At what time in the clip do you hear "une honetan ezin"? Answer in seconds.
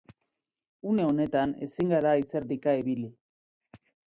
0.91-1.93